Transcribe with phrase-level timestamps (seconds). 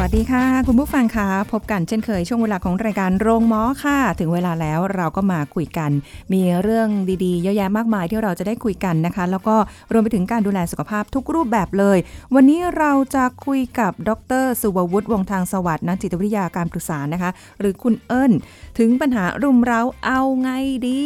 [0.00, 5.90] วัสดีค่ะ คุณผู้ฟังคะพบกันเช่นเคยช่วงเวลาของรายการโรงหมอค่ะ ถึงเวลาแล้วเราก็มาคุยกัน
[6.32, 6.88] มีเรื่อง
[7.24, 9.56] ดีๆ เยอะแยะมากมายที่เราจะได้คุยกันนะคะ แล้วก็
[9.92, 11.98] รวมไปถึงการดูแลสุขภาพทุกรูปแบบเลย
[12.34, 14.10] วันนี้เราจะคุยกับด
[14.42, 17.30] ร สุวัวุฒิวงศ์ทางสวัสดิ์นักจิตวิทยาการปรึกษานะคะ
[17.60, 18.32] หรือคุณเอิญ
[18.78, 20.50] ถึงปัญหารุมเร้าเอาไง
[20.86, 21.02] ดี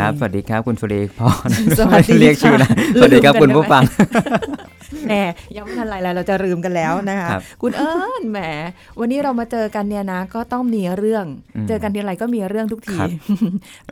[0.00, 1.48] ครับสวัสดีครับคุณสุรีพร
[1.78, 3.82] สวัสดีเรียกชื่อนะค่ะสวัสดีครับลืมกันคุณผู้ฟัง
[5.04, 5.12] แหม
[5.56, 8.38] ยังไม่ทันไรแล้วเราจะลืมกันแล้วนะคะครับคุณเอิญแหม
[9.00, 13.10] วันนี้เรามาเจอกันเนี่ยนะ ก็ต้องมีเรื่องอืมเจอกันทีไรก็มีเรื่องทุกทีครับ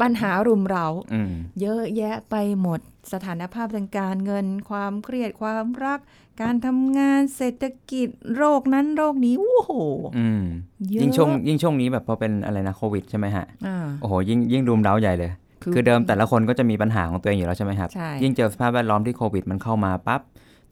[0.00, 2.80] ปัญหารุมเราอืมเยอะแยะไปหมด
[3.12, 6.00] สถานภาพทางการเงิน ความเครียดความรัก
[6.42, 9.72] การทำงานเศรษฐกิจโรคนั้นโรคนี้โอ้โห
[10.18, 10.42] อืม
[10.90, 15.30] เยอะยิ่งช่วงยิ่งช่วงนี้แบบพอเป็นอะไรนะโควิดใช่ไหมฮะอ่าโอ้โหยิ่งยิ่งรุมเร้าใหญ่เลย
[15.62, 20.20] คือคือเดิมแต่ละคนก็จะมีปัญหาของตัวเองอยู่แล้วใช่ไหมครับใช่ยิ่งเจอสภาพแวดล้อมที่โควิดมันเข้ามาปั๊บ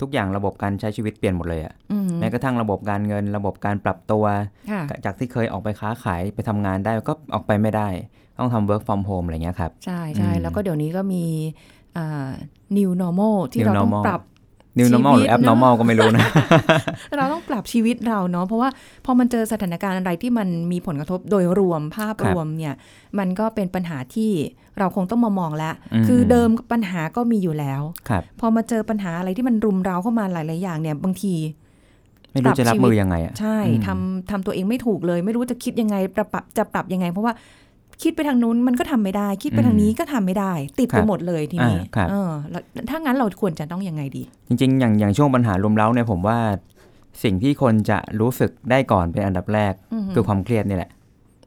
[0.01, 4.25] ทุกอย่างระบบการใช้ชีวิตเปลี่ยนหมดเลยอะอืมแม้กระทั่งระบบการเงิน ระบบการปรับตัว
[4.71, 7.89] ค่ะจากที่เคยออกไปค้าขายไปทำงานได้ก็ออกไปไม่ได้
[8.39, 11.25] ต้องทำ work from home อะไรเงี้ยครับ ใช่ใช่อืมแล้วก็เดี๋ยวนี้ก็มี
[11.97, 12.31] อ่า
[12.77, 14.23] new normal ที่ New เราต้อง normal ปรับ
[14.79, 16.27] new normal หรือชีวิตเนอะ abnormal ก็ไม่รู้นะ
[17.17, 18.69] เราต้องปรับชีวิตเราเนาะเพราะว่า
[19.05, 22.75] พอมันเจอสถานการณ์อะไรที่มันมีผลกระทบโดยรวมภาพครัรบวมเนี่ย
[23.19, 24.31] มันก็เป็นปัญหาที่
[24.79, 31.35] เราคงต้องมามองแล้วอืมคือเดิมปัญหาก็มีอยู่แล้วครับพอมาเจอปัญหาอะไรที่มันรุมเราเข้ามาหลาย ๆ อย่างเนี่ยบางที
[32.33, 37.33] ไม่รู้จะรับมือยังไงอะใช่อืมทำทำตัวเองไม่ถูกเลย ไม่รู้จะคิดยังไงปรับปรับจะปรับยังไง เพราะว่า
[38.03, 46.39] คิดไปทางนู้นมันก็ทำไม่ได้ คิดไปทางนี้ก็ทำไม่ได้ ติดไปหมดเลยทีนี้อ่าครับเออแล้วถ้างั้นเราควรจะต้องยังไงดี จริง ๆ อย่างอย่างช่วงปัญหารุมเร้าเนี่ยผมว่า
[47.23, 50.91] สิ่งที่คนจะรู้สึกได้ก่อนเป็นอันดับแรกอือฮึคือความเครียดนี่แหละ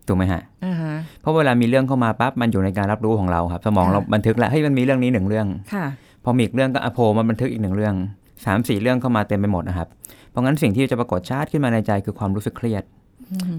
[0.08, 5.86] ถูกไหมฮะอ่าฮะเพราะเวลามีเรื่องเข้ามาปั๊บมันอยู่ในการรับรู้ของเราครับ สมองค่ะเราบันทึกแล้วเฮ้ยมันมีเรื่องนี้หนึ่งเรื่องค่ะ
[6.24, 7.96] พอมีอีกเรื่องก็อะโพมันบันทึกอีกหนึ่งเรื่อง
[8.46, 9.88] สามสี่เรื่องเข้ามาเต็มไปหมดนะครับ
[10.32, 13.05] เพราะงั้นสิ่งที่จะปรากฏชาติขึ้นมาในใจคือความรู้สึกเครียดอือฮึ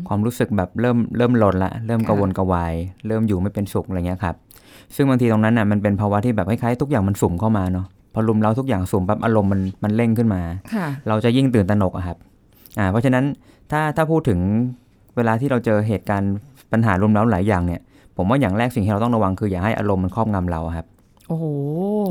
[0.09, 2.75] ความรู้สึกแบบเริ่มเริ่มหลนละ เริ่มค่ะกระวนกระวาย
[3.06, 4.34] เริ่มอยู่ไม่เป็นสุขอะไรเงี้ยครับ
[4.94, 10.41] ซึ่งบางทีตรงนั้นน่ะมันเป็นภาวะที่แบบคล้ายๆทุกอย่างมันสุ่มเข้ามาเนาะพอรุมเราทุกอย่างสุ่มปั๊บอารมณ์มันมันเร่งขึ้นมา
[10.75, 12.16] ค่ะเราจะยิ่งตื่นตระหนกอะครับ
[12.78, 13.25] อ่าเพราะฉะนั้น
[13.71, 14.41] ถ้าถ้าพูดถึง
[15.16, 16.33] เวลาที่เราเจอเหตุการณ์
[16.72, 17.81] ปัญหารุมเร้าหลายอย่างเนี่ย
[18.16, 20.87] ผมว่าอย่างแรกสิ่งที่เราต้องระวังคืออย่าให้อารมณ์มันครอบงำเราอะครับ
[21.28, 21.44] โอ้โห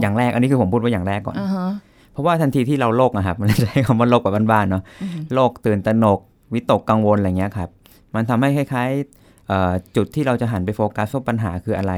[0.01, 1.67] อย่างแรกอันนี้คือผมพูดว่าอย่างแรกก่อนอ่าฮะ
[2.11, 6.19] เพราะว่าทันทีที่เราโลกอะครับ มันใช้คำว่าโลกแบบบ้านๆเนาะอือฮึโลกตื่นตระหนก
[6.53, 7.69] วิตกกังวลอะไรเงี้ยครับ
[8.15, 11.93] มันทำให้คล้ายๆเอ่อจุดที่เราจะหันไปโฟกัสว่าปัญหาคืออะไร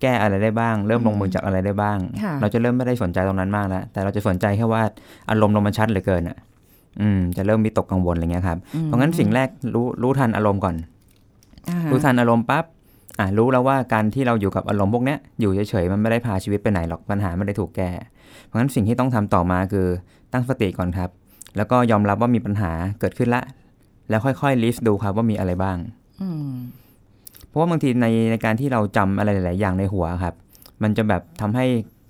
[0.00, 4.82] แก้อะไรได้บ้าง เริ่มลงมือจากอะไรได้บ้างค่ะเราจะเริ่มไม่ได้สนใจตรงนั้นมากแล้ว แต่เราจะสนใจแค่ว่า
[5.30, 6.38] อารมณ์เรามันชัดเหลือเกินอะ
[7.00, 10.76] อืมจะเริ่มมีตกกังวลอะไรเงี้ยครับอืมเพราะงั้นสิ่งแรกรู้รู้ทันอารมณ์ก่อน
[11.68, 12.64] อ่าฮะรู้ทันอารมณ์ปั๊บ
[13.18, 17.90] อะรู้แล้วว่าการที่เราอยู่กับอารมณ์พวกเนี้ยอยู่เฉยๆมันไม่ได้พาชีวิตไปไหนหรอกปัญหาไม่ได้ถูกแก้
[18.44, 19.86] เพราะงั้นสิ่งที่ต้องทำต่อมาคือ
[20.32, 21.10] ตั้งสติก่อนครับ
[21.56, 22.70] แล้วก็ยอมรับว่ามีปัญหา
[23.00, 23.42] เกิดขึ้นละ
[24.10, 25.76] แล้วค่อยๆลิสต์ดูครับว่ามีอะไรบ้าง
[26.22, 26.52] อืม
[27.48, 30.34] เพราะว่าบางทีในในการที่เราจำอะไรหลายๆอย่างในหัวครับ
[30.82, 31.66] มันจะแบบทำให้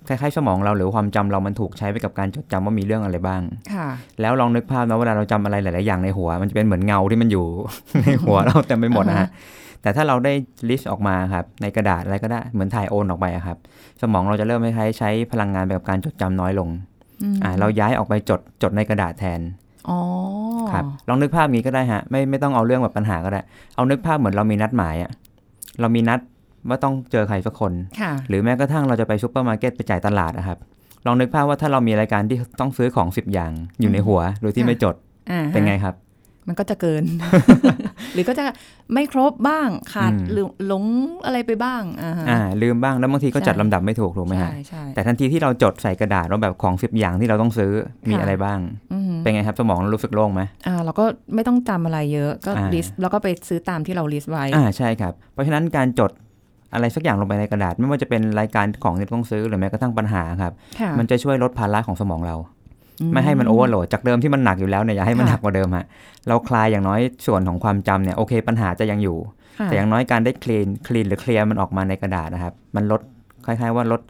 [0.07, 3.41] คล้ายๆสมองเราหรือความจำเรามันถูกใช้ไปกับการจดจำว่ามีเรื่องอะไรบ้าง
[3.73, 3.89] ค่ะ
[4.21, 7.45] แล้วลองนึกภาพนะเวลาเราจำอะไรหลาย ๆ อย่างในหัว มันจะเป็นเหมือนเงาที่มันอยู่
[8.03, 9.29] ในหัวเราเต็มไปหมดนะฮะ
[9.81, 10.33] แต่ถ้าเราได้
[10.69, 13.57] list ออกมาครับในกระดาษอะไรก็ได้เหมือนถ่ายโอนออกไปอะครับ
[14.01, 16.69] สมองเราจะเริ่มคล้ายๆใช้พลังงานไปกับการจดจำน้อยลง
[17.23, 19.66] อืมอ่าเราย้ายออกไปจดจดในกระดาษแทนอ๋อ
[20.71, 23.41] ครับลองนึกภาพงี้ก็ได้ฮะ ไม่ไม่ต้องเอาเรื่องแบบปัญหาก็ได้
[23.75, 25.11] เอานึกภาพเหมือนเรามีนัดหมายอะ
[25.81, 26.19] เรามีนัด
[26.69, 30.57] ว่าต้องเจอใครสักคนค่ะหรือแม้กระทั่งเราจะไปซูเปอร์มาร์เก็ตไปจ่ายตลาดนะครับ
[31.05, 34.95] ลองนึกภาพว่าถ้าเรามีรายการที่ต้องซื้อของ10อย่างอยู่ในหัวโดยที่ค่ะไม่จด
[35.31, 35.95] อ่าฮะเป็นไงครับ
[36.47, 38.45] มันก็จะเกินห รือก็จะ
[38.93, 40.85] ไม่ครบบ้างขาดอืมหรือหลง
[41.25, 47.71] อะไรไปบ้างอ่าฮะอ่าลืมบ้างแล้วบางทีก็ใช่จัดลำดับไม่ถูกถูกไหมฮะใช่ใช่แต่ทันทีที่เราจดใส่กระดาษว่าแบบของ10อย่างที่เราต้องซื้อ
[48.09, 48.59] มีค่ะอะไรบ้าง
[48.93, 51.05] อืมเป็นไงครับสมองเรารู้สึกโล่งไหมอ่าเราก็
[51.35, 56.11] ไม่ต้องจำอะไรเยอะก็อ่า list แล้วก็ไปซื้อตามที่เรา list ไว้อ่าใช่ครับ เพราะฉะนั้นการจด
[56.73, 62.56] อะไรสักอย่างลงไปในกระดาษ ไม่ว่าจะเป็นรายการของที่ต้องซื้อหรือแม้กระทั่งปัญหาครับค่ะมันจะช่วยลดภาระของสมองเราอื
[63.13, 65.85] ไม่ให้มันโอเวอร์โหลดจากเดิมที่มันหนักอยู่แล้วเนี่ยอย่าให้มันค่ะหนักกว่าเดิมฮะ
[66.27, 69.17] เราคลายอย่างน้อยส่วนของความจำเนี่ยโอเค ปัญหาจะยังอยู่
[69.59, 73.01] ค่ะแต่อย่างน้อยการได้คลีนคลีนหรือเคลียร์มันออกมาในกระดาษนะครับ มันลด
[73.45, 74.01] คล้าย ๆ ว่าลด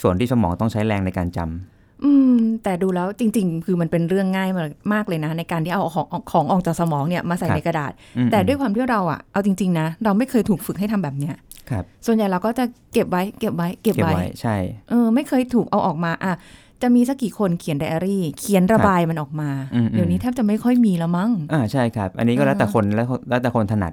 [0.00, 4.50] ส่วนที่สมองต้องใช้แรงในการจำอืม แต่ดูแล้วจริง ๆ คือมันเป็นเรื่องง่าย
[4.92, 11.34] มากเลยนะ ในการที่เอาของของออกจากสมองเนี่ยมาใส่ครับในกระดาษอืมแต่ด้วยความที่เราอะเอาจริง ๆ นะ เราไม่เคยถูกฝึกให้ทำแบบเนี้ย
[11.70, 14.56] ครับ ส่วนใหญ่เราก็จะเก็บไว้ เก็บไว้ เก็บเก็บไว้ไว้ใช่
[14.90, 16.32] เออไม่เคยถูกเอาออกมาอะ
[16.82, 23.92] จะมีสักกี่คนเขียนไดอารี่ เขียนระบายมันออกมาอืมเดี๋ยวนี้แทบจะไม่ค่อยมีแล้วมั้งอ่าใช่ครับ อันนี้ก็แล้วแต่คนแล้วแล้วแต่คนถนัด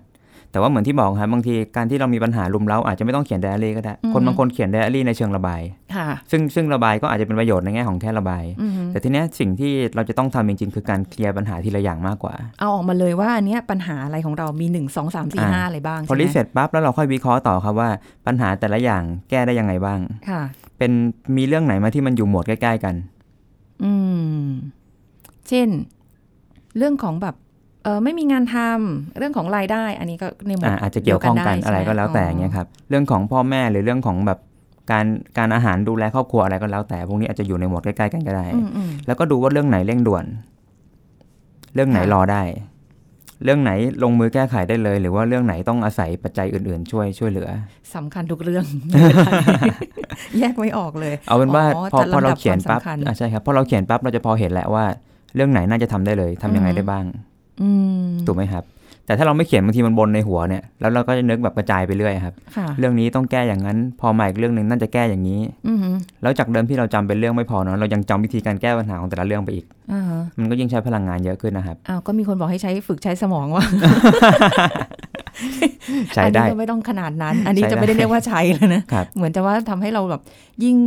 [0.57, 5.61] แต่ว่าเหมือนที่บอกครับบางทีการที่เรามีปัญหารุมเร้าอาจจะไม่ต้องเขียนไดอารี่ก็ได้อืมคนบางคนเขียนไดอารี่ในเชิงระบาย
[5.95, 17.89] ค่ะซึ่งซึ่งระบายก็อาจจะเป็นประโยชน์ในแง่ของแค่ระบายอืมแต่ทีเนี้ยสิ่งที่เราจะต้องทำจริงๆ คือการเคลียร์ปัญหาทีละอย่างมากกว่า เอาออกมาเลยว่าอันเนี้ยปัญหาอะไรของเรามีหนึ่งสองสามสี่อ่าห้าอะไรบ้างพอใช่ไหลิมสต์เสร็จปั๊บแล้วเราค่อยวิเคราะห์ต่อครับว่า
[18.27, 19.99] ปัญหาแต่ละอย่างแก้ได้ยังไงบ้าง
[20.29, 20.41] ค่ะ
[20.77, 20.91] เป็น
[21.37, 22.95] มีเรื่องไหนมาที่มันอยู่หมวดใกล้ ๆ กัน
[23.83, 23.93] อื
[24.43, 24.47] ม
[25.49, 25.69] เช่น
[26.77, 27.46] เรื่องของแบบเออ
[28.03, 34.39] ไม่มีงานทำเรื่องของรายได้ อันนี้ก็ในหมวดอ่าอาจจะเกี่ยวข้องกันดีวอะไรก็แล้วแต่ใช่หมเงี้ยครับเรื่องของพ่อแม่หรือเรื่องของแบบ
[34.91, 35.05] การ
[35.37, 40.25] การอาหารดูแลครอบครัวอะไรก็แล้วแต่พวกนี้อาจจะอยู่ในหมวดใกล้ๆกันก็ได้อืมอืมแล้วก็ดูว่าเรื่องไหนเร่งด่วน
[41.73, 42.41] เรื่องไหนค่ะรอได้
[43.43, 43.71] เรื่องไหน
[44.03, 47.49] ลงมือแก้ไขได้เลย หรือว่าเรื่องไหนต้องอาศัยปัจจัยอื่นๆ ช่วยช่วยเหลือ
[47.95, 48.65] สำคัญทุกเรื่อง
[50.39, 54.85] แยกไม่ออกเลย เอาเป็นว่าอ๋อพอจัดพอลำดัเราบเขียนความปั๊บสำคัญอะใช่ครับพอเราเขียนปั๊บเราจะพอเห็นแหละว่า
[55.35, 57.36] เรื่องไหนน่าจะทำได้เลยทำยังไงอือฮึได้บ้างอืม
[58.27, 58.65] ถูกไหมครับ
[59.05, 65.79] แต่ถ้าเราไม่เขียนบางทีมันบนในหัวเนี่ย แล้วเราก็จะนึกแบบกระจายไปเรื่อยครับค่ะเรื่องนี้ต้องแก้อย่างนั้น พอมาอีกเรื่องหนึ่งน่าจะแก้อย่างนี้อืม
[66.21, 73.65] แล้วจากเดิมที่เราจำเป็นเรื่องไม่พอเนาะ เรายังจำวิธีการแก้ปัญหาของแต่ละเรื่องไปอีกอ่าฮะมันก็ยิ่งใช้พลังงานเยอะขึ้นนะครับอ้าวก็มีคนบอกให้ใช้ฝึกใช้สมองว่า
[76.15, 80.21] ใช้อันได้นี้ก็ไม่ต้องขนาดนั้น อันนี้ใช้จะไม่ได้ได้เรียกว่าใช้แล้วนะครับเหมือนจะว่าทำให้เราแบบ
[80.63, 80.77] ยิ่ง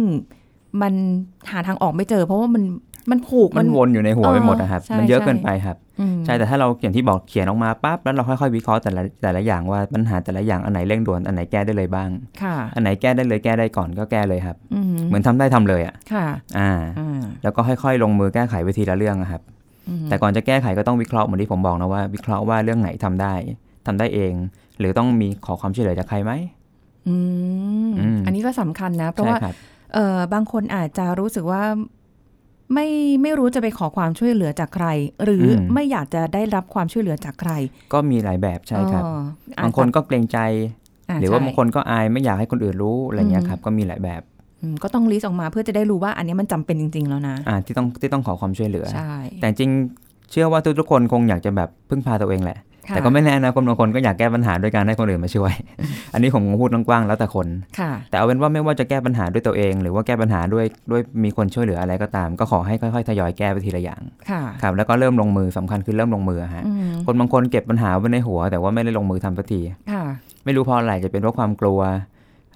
[0.83, 0.95] มัน
[1.51, 2.63] หาทางออกไม่เจอ เพราะว่ามัน
[3.11, 12.09] มันผูกมันวนอยู่ในหัวเออไปหมดนะครับใช่มันเยอะใช่เกินไปครับอืมใช่แต่ถ้าเราอย่างที่บอกเขียนออกมาปั๊บแล้วเราค่อยๆวิเคราะห์แต่ละแต่ละอย่างว่าปัญหาแต่ละอย่างอันไหนเร่งด่วนอันไหนแก้ได้เลยบ้าง
[12.43, 16.27] ค่ะอันไหนแก้ได้เลยแก้ได้ก่อนก็แก้เลยครับอืมเหมือนทำได้ทำเลยอะค่ะ
[16.59, 19.43] อ่าอ่า แล้วก็ค่อยๆ ลงมือแก้ไขไปทีละเรื่องอะครับ
[19.89, 23.35] อืมแต่ก่อนจะแก้ไขก็ต้องวิเคราะห์เหมือนที่ผมบอกนะว่าวิเคราะห์ว่าเรื่องไหนทำได้
[23.87, 24.33] ทำได้เอง
[24.79, 26.33] หรือต้องมีขอความช่วยเหลือจากใครไหม
[27.09, 27.17] อื
[27.89, 29.55] มอืมอันนี้ก็สำคัญนะ เพราะใช่ว่าครับ
[29.95, 31.63] เออบางคนอาจจะรู้สึกว่า
[32.75, 32.87] ไม่
[33.23, 34.87] ไม่รู้จะไปขอความช่วยเหลือจากใคร
[35.25, 37.53] หรืออม ไม่อยากจะได้รับความช่วยเหลือจากใคร
[37.93, 39.21] ก็มีหลายแบบใช่ครับเออ
[39.57, 44.23] อจบางคนก็เกรงใจะหรือว่าใช่ บางคนก็อายไม่อยากให้คนอื่นรู้อะไรเงี้ยอืมครับ ก็มีหลายแบบ
[44.63, 49.71] อืมก็ต้องลิสต์ออกมาเพื่อจะได้รู้ว่าอันนี้มันจำเป็นจริง ๆ แล้วนะ อ่าที่ต้องที่ต้องขอความช่วยเหลือ ใช่แต่จริง
[50.31, 55.53] เชื่อว่าทุกๆคนคงอยากจะแบบพึ่งพาตัวเองแหละค่ะ แต่ก็ไม่แน่นะคนบางคนก็อยากแก้ปัญหาด้วยการให้คนอื่นมาช่วย
[56.13, 57.49] อันนี้ผมคงพูดกว้างๆแล้วแต่คน
[57.79, 69.61] ค่ะแต่เอาเป็นว่าไม่ว่าจะแก้ปัญหาด้วยตัวเอง หรือว่าแก้ปัญหาด้วยด้วยมีคนช่วยเหลืออะไรก็ตาม ก็ขอให้ค่อยๆทยอยแก้ไปทีละอย่างค่ะครับแล้วก็เริ่มลงมือสำคัญคือเริ่มลงมือฮะอืมคนบางคนเก็บปัญหาไว้ในหัว แต่ว่าไม่ได้ลงมือทำสักที
[69.93, 70.05] ค่ะ
[70.45, 71.81] ไม่รู้เพราะอะไรจะเป็นเพราะความกลัว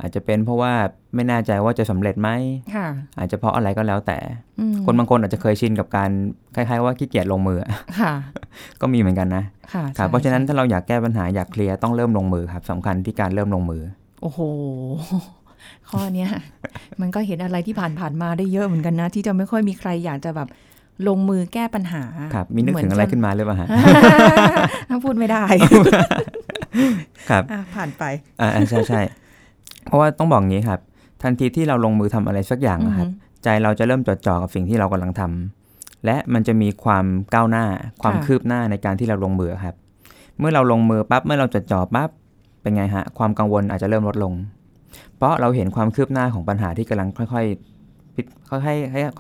[0.00, 0.72] อาจจะเป็นเพราะว่า
[1.14, 2.28] ไม่แน่ใจว่าจะสำเร็จไหม
[2.74, 2.86] ค่ะ
[3.18, 4.18] อาจจะเพราะอะไรก็แล้วแต่
[4.60, 6.10] อืมคนบางคนอาจจะเคยชินกับการ
[6.54, 7.58] คล้าย ๆ ว่าขี้เกียจลงมือ
[8.00, 8.12] ค่ะ
[8.80, 13.82] ก็มีเหมือนกันนะค่ะครับใช่เพราะฉะนั้นถ้าเราอยากแก้ปัญหาอยากเคลียร์ต้องเริ่มลงมือครับสำคัญที่การเริ่มลงมือ
[14.22, 14.40] โอ้โห
[15.90, 16.30] ข้อเนี้ย
[17.00, 20.48] มันก็เห็นอะไรที่ผ่านผ่านๆมาได้เยอะเหมือนกันนะ ที่จะไม่ค่อยมีใครอยากจะแบบ
[21.08, 22.02] ลงมือแก้ปัญหา
[22.34, 23.68] ครับมีนึกถึงอะไรขึ้นมาหรือเปล่าฮะ
[24.88, 25.44] ถ้าพูดไม่ได้
[27.30, 28.04] ครับอะผ่านไป
[28.40, 29.00] อ่าอ่าใช่ใช่
[29.84, 30.80] เพราะว่าต้องบอกงี้ครับ
[31.22, 33.08] ทันทีที่เราลงมือทำอะไรสักอย่างนะครับ
[33.44, 37.04] ใจเราจะเริ่มจดจ่อกับสิ่งที่เรากำลังทำและมันจะมีความ
[37.34, 37.64] ก้าวหน้า
[38.02, 39.74] ความค่ะคืบหน้าในการที่เราลงมือครับ
[40.38, 42.10] เมื่อเราลงมือปั๊บเมื่อเราจดจ่อปั๊บ
[42.62, 44.32] เป็นไงฮะความกังวลอาจจะเริ่มลดลง
[45.16, 48.56] เพราะเราเห็นความคืบหน้าของปัญหาที่กำลังค่อยๆพิค่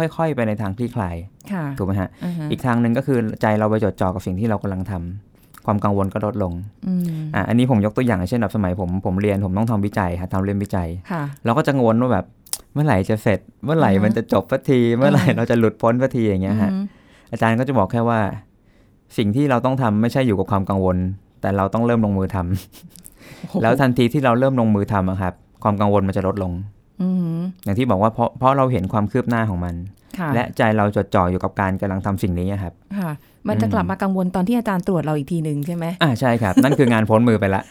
[0.00, 1.16] อยๆค่อย ๆ ไปในทางคลี่คลาย
[1.52, 5.23] ค่ะถูกไหมฮะอ่าฮะอีกทางหนึ่งก็คือใจเราไปจดจ่อกับสิ่งที่เรากำลังทำ
[5.66, 6.52] ความกังวลก็ลดลง
[6.86, 7.04] อืม
[7.34, 12.24] อะอันนี้ผมยกตัวอย่างเช่นแบบสมัยผมผมเรียนผมต้องทำวิจัยครับทำเรียนวิจัยค่ะเราก็จะกังวลว่าแบบ
[12.74, 16.84] เมื่อไหร่จะเสร็จ เมื่อไหร่อือฮะมันจะจบสักที เมื่อไหร่อือฮะเราจะหลุดพ้นสักทีอย่างเงี้ยฮะอืม
[17.32, 18.20] อาจารย์ก็จะบอกแค่ว่า
[19.18, 20.96] สิ่งที่เราต้องทำไม่ใช่อยู่กับความกังวล
[21.40, 26.52] แต่เราต้องเริ่มลงมือทำแล้วทันทีที่เราเริ่มลงมือทำอะครับ ความกังวลมันจะลดลง
[27.02, 29.74] อืมอย่างที่บอกว่าเพราะเพราะเราเห็นความคืบหน้าของมัน
[30.18, 33.12] ค่ะและใจเราจดจ่ออยู่กับการกำลังทำสิ่งนี้อะครับค่ะ
[33.48, 37.62] มันจะอืมกลับมากังวลตอนที่อาจารย์ตรวจเราอีกทีหนึ่งใช่ไหมอ่าใช่ครับ นั่นคืองานพ้นมือไปละ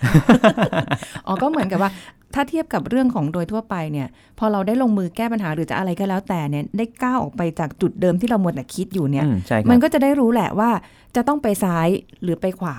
[1.27, 1.91] อ๋อก็เหมือนกับว่า
[2.33, 4.07] ถ้าเทียบกับเรื่องของโดยทั่วไปเนี่ย
[4.39, 10.69] พอเราได้ลงมือแก้ปัญหาหรือจะอะไรก็แล้วแต่เนี่ยได้ก้าวออกไปจากจุดเดิมที่เราหมดแต่คิดอยู่เนี่ยอืมใช่คมัรันบก็จะได้รู้แหละว่า
[11.15, 11.87] จะต้องไปซ้าย
[12.23, 12.77] หรือไปขวา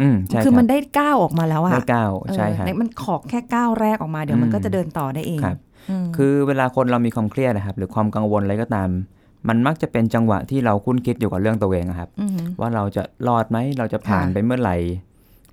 [0.00, 5.58] อืมใช่คือรับมันได้ก้าวออกมาแล้วอะได้ก้าวใช่ครับเออมันขอกแค่ก้าวแรกออกมาเดี๋ยวมันอืมก็จะเดินต่อได้เองครับม
[6.16, 8.88] คือเวลาคนเรามีความเครียดนะครับ หรือความกังวลอะไรก็ตาม
[9.48, 14.76] มันมักจะเป็นจังหวะที่เราคุ้นคิดอยู่กับเรื่องตัวเองอะครับมว่าเราจะรอดไหมเราจะผ่านค่ะไปเมื่อไหร่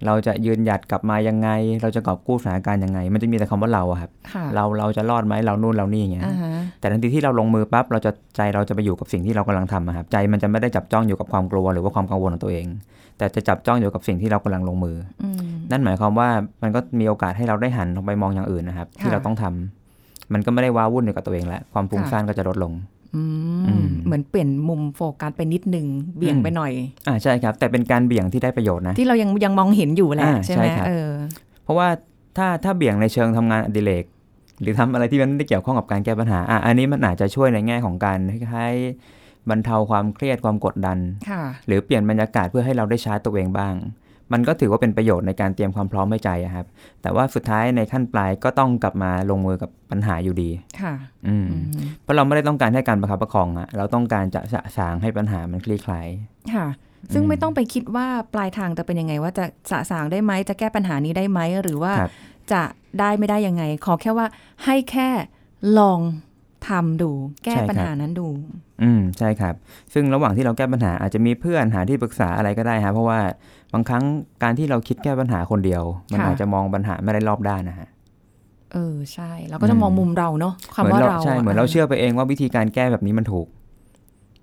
[0.05, 1.49] เราจะยืนหยัดกลับมายังไง
[1.81, 12.65] เราจะกอบกู้สถานการณ์ยังไง มันจะมีแต่คำว่าเราอะครับค่ะเราเราจะรอดไหมเรานู่นเรานี่อย่างเงี้ยอ่าฮะแต่ทันทีที่เราลงมือปั๊บเราจะใจเราจะไปอยู่กับสิ่งที่เรากำลังทำอะครับใจมันจะไม่ได้จับจ้องอยู่กับความกลัวหรือว่าความกังวลของตัวเอง
[13.17, 15.39] แต่จะจับจ้องอยู่กับสิ่งที่เรากำลังลงมืออืม
[15.71, 16.29] นั่นหมายความว่า
[16.61, 19.80] มันก็มีโอกาสให้เราได้หันออกไปมองอย่างอื่นนะครับ ที่ค่ะเราต้องทำ
[20.33, 22.73] มันก็ไม่ได้ว้าวุ่นอยู่กับตัวเองแล้ว ความฟุ้งค่ะซ่านก็จะลดลง
[23.15, 23.23] อื
[23.67, 25.85] อืมมเหมือนเปลี่ยนมุมโฟกัสไปนิดนึง
[26.17, 26.71] เบี่ยงอืมไปหน่อย
[27.07, 31.09] อ่าใช่ครับ แต่เป็นการเบี่ยงที่ได้ประโยชน์นะ ที่เรายังยังมองเห็นอยู่แหละอ่าใช่ไหมใช่ครับเออ
[31.63, 31.87] เพราะว่า
[32.37, 34.05] ถ้าถ้าเบี่ยงในเชิงทำงานอดิเรก
[34.61, 40.97] หรือทำอะไรที่มันไม่ได้เกี่ยวข้องกับการแก้ปัญหาอะอันนี้มันอาจจะช่วยในแง่ของการคล้ายๆบรรเทาความเครียดความกดดัน
[41.29, 43.73] ค่ะหรือเปลี่ยนบรรยากาศเพื่อให้เราได้ชาร์จตัวเองบ้าง
[44.33, 46.65] มันก็ถือว่าเป็นประโยชน์ในการเตรียมความพร้อมให้ใจอะครับ
[47.01, 50.49] แต่ว่าสุดท้ายในขั้นปลายก็ต้องกลับมาลงมือกับปัญหาอยู่ดี
[50.81, 50.93] ค่ะ
[51.27, 51.63] อืมอืม
[52.03, 56.07] เพราะเราไม่ได้ต้องการให้การประคับประคองอะเราต้องการจะสะสางให้ปัญหามันคลี่คลาย
[56.53, 56.67] ค่ะ
[57.13, 62.11] ซึ่งอืมไม่ต้องไปคิดว่าปลายทางจะเป็นยังไง ว่าจะสะสางได้ไหม จะแก้ปัญหานี้ได้ไหม หรือว่าครับ
[62.53, 62.63] จะ
[62.99, 64.27] ได้ไม่ได้ยังไง ขอแค่ว่า
[64.65, 65.09] ให้แค่
[65.79, 65.99] ลอง
[66.67, 67.11] ทำดู
[67.45, 68.27] แก้ปัญหานั้นดู
[68.83, 69.55] อืมใช่ครับ
[69.93, 73.19] ซึ่งระหว่างที่เราแก้ปัญหาอาจจะมีเพื่อนหาที่ปรึกษาอะไรก็ได้ฮะเพราะว่า
[73.73, 74.03] บางครั้ง
[74.43, 77.87] การที่เราคิดแก้ปัญหาคนเดียว มันค่ะอาจจะมองปัญหาไม่ได้รอบด้านนะฮะ
[78.73, 83.47] เออใช่เราก็จะมองอืมมุมเราเนาะเหคำมือนว่าเราเราใช่เหมือนเราเชื่อไปเองว่าวิธีการแก้แบบนี้มันถูก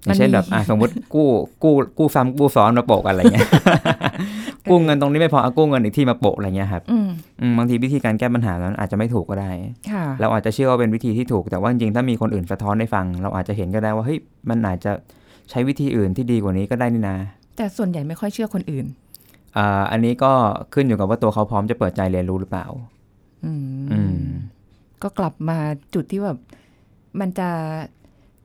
[0.07, 1.29] อมันย่างเช่นมีแบบอะสมมติกู้
[1.63, 3.49] กู้กู้ซ้ำกู้ซ้อนมาโปะกันอะไรเงี้ย
[4.71, 7.09] กู้เงินตรงนี้ไม่พอเอากู้เงินอีกที่มาโปะอะไรเงี้ยครับอืม
[7.41, 9.51] อืมบางทีวิธีการแก้ปัญหานั้นอาจจะไม่ถูกก็ได้
[9.91, 14.19] ค่ะเราอาจจะเชื่อว่าเป็นวิธีที่ถูกแต่ว่าจริงๆถ้ามีคนอื่นสะท้อนให้ฟัง เราอาจจะเห็นก็ได้ว่าเฮ้ย
[14.51, 14.93] มันอาจจะ
[15.51, 17.17] ใช้วิธีอื่นที่ดีกว่านี้ก็ได้นี่นา
[17.57, 18.87] แต่ส่วนใหญ่ไม่ค่อยเชื่อคนอื่น
[19.57, 20.33] อ่าอันนี้ก็
[20.75, 22.67] ขึ้นอยู่กับว่าตัวเขาพร้อมจะเปิดใจเรียนรู้หรือเปล่า
[23.45, 24.19] อืมอืม
[25.03, 25.59] ก็กลับมา
[25.95, 26.39] จุดที่แบบ
[27.21, 27.49] มันจะ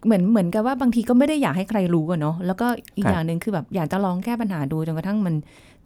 [0.05, 5.35] เหมือนเหมือนกับว่าบางทีก็ไม่ได้อยากให้ใครรู้อะเนาะแล้วก็อีกครับอย่างหนึ่งคือแบบอยากจะลองแก้ปัญหาดูจนกระทั่งมัน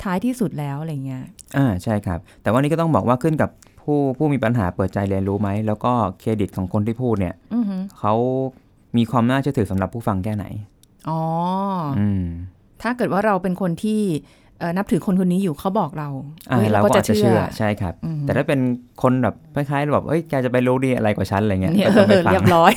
[0.04, 1.24] ท้ายที่สุดแล้วอะไรเงี้ย
[1.58, 3.50] อ่าใช่ครับ แต่ว่านี่ก็ต้องบอกว่าขึ้นกับ
[3.82, 8.14] ผู้ผู้มีปัญหาเปิดใจเรียนรู้ไหม แล้วก็เครดิตของคนที่พูดเนี่ยอือหือเขา
[8.98, 10.46] มีความน่าเชื่อถือสำหรับผู้ฟังแค่ไหน
[11.10, 11.22] อ๋อ
[11.98, 12.26] ออืม
[12.82, 14.02] ถ้าเกิดว่าเราเป็นคนที่
[14.60, 16.10] เอ่อนับถือคนคนนี้อยู่เขาบอกเรา
[16.52, 18.60] อ่าฮ้ยเราก็อาจจะเชื่อใช่ครับอืมแต่ถ้าเป็น
[19.02, 22.72] คนแบบคล้ายๆแบบเอ้ยแกจะไปรู้ดีอะไรกว่าฉันอะไรเงี้ยเนี่ยก็จะไม่ฟังเรียบร้อย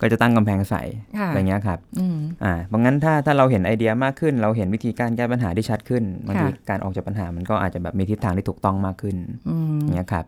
[0.00, 0.82] ก็จะตั้งกำแพงใส่
[1.18, 9.16] ค่ะอะไรเงี้ยครับอืมอ่าบางงั้นถ้าถ้าเราเห็นไอเดียมากขึ้น เราเห็นวิธีการแก้ปัญหาที่ชัดขึ้นบางทีค่ะการออกจากปัญหามันก็อาจจะแบบมีทิศทางที่ถูกต้องมากขึ้น
[9.48, 10.24] อืมอย่างเงี้ยครับ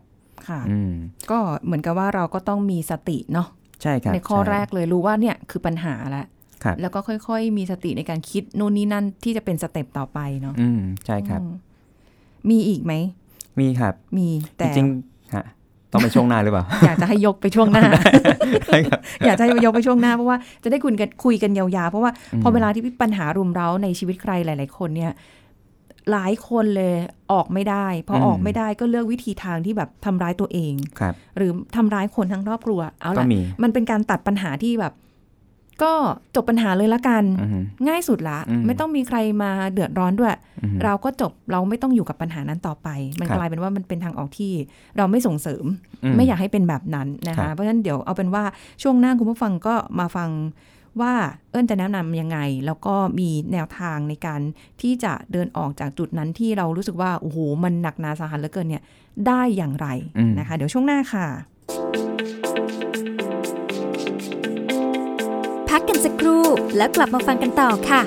[0.49, 0.92] ค่ะอืม
[1.30, 3.49] ก็เหมือนกับว่าเราก็ต้องมีสติเนาะ
[3.82, 6.26] ใช่ครับในข้อช่แรกเลยรู้ว่าเนี่ยคือปัญหาแล้ว
[6.64, 11.54] ครับแล้วก็ค่อยๆ มีสติในการคิดนู่นนี่นั่นที่จะเป็นสเต็ปต่อไปเนาะอืมใช่ครับอืม
[12.50, 12.92] มีอีกไหม
[13.61, 15.15] มีครับ มีจแต่ริงๆฮะ
[15.92, 25.12] ต้องไปช่วงหน้าหรือเปล่า อยากจะให้ยกไปช่วงหน้าได้ครับอยากจะให้ยกไปช่วงหน้าเพราะว่าจะได้คุยกันคุยกันยาวๆ เพราะว่าอืมพอเวลาที่ปัญหารุมเร้าในชีวิตใครหลาย ๆ คนเนี่ย
[26.12, 26.94] หลายคนเลย
[27.32, 34.92] ออกไม่ได้พอออกไม่ได้ก็เลือกวิธีทางที่แบบทำร้ายตัวเองครับหรือทำร้ายคนทั้งครอบครัว เอาก็ละมีมันเป็นการตัดปัญหาที่แบบ
[35.83, 35.92] ก็
[36.35, 42.88] จบปัญหาเลยละกันอือฮึง่ายสุดละอืมไม่ต้องมีใครมาเดือดร้อนด้วยอือฮึเราก็จบเราไม่ต้องอยู่กับปัญหานั้นต่อไป
[43.21, 44.52] มันครับกลายเป็นว่ามันเป็นทางออกที่
[44.97, 45.64] เราไม่ส่งเสริม
[46.04, 48.45] อืมไม่อยากให้เป็นแบบนั้นนะครัคะบเพราะฉะนั้นเดี๋ยวเอาเป็นว่า
[48.83, 50.30] ช่วงหน้าคุณผู้ฟังก็มาฟัง
[51.00, 51.14] ว่า
[51.50, 54.40] เอิ้นจะแนะนำยังไง แล้วก็มีแนวทางในการ
[54.83, 58.83] ที่จะเดินออกจากจุดนั้นที่เรารู้สึกว่าโอ้โหมันหนักหนาสาหัสเหลือเกินเนี่ย
[59.26, 61.26] ได้อย่างไรอืมนะคะ เดี๋ยวช่วงหน้าค่ะ
[65.78, 66.45] พักกันสักครู่
[66.76, 68.00] แล้วกลับมาฟังกันต่อค่ะ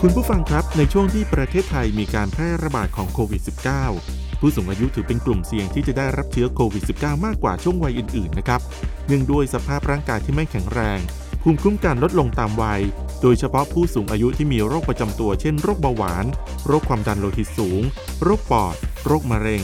[0.00, 3.42] คุณผู้ฟังครับ ในช่วงที่ประเทศไทยมีการแพร่ระบาดของโควิด
[3.90, 8.60] -19 ผู้สูงอายุถือเป็นกลุ่มเสี่ยงที่จะได้รับเชื้อโควิด -19 มากกว่าช่วงวัยอื่น ๆ นะครับ
[9.06, 10.98] เนื่องด้วยสภาพร่างกายที่ไม่แข็งแรง
[11.42, 12.82] ภูมิคุ้มกันลดลงตามวัย
[13.22, 16.26] โดยเฉพาะผู้สูงอายุที่มีโรคประจำตัว เช่นโรคเบาหวาน
[16.66, 17.82] โรคความดันโลหิตสูง
[18.22, 19.62] โรคปอด โรคมะเร็ง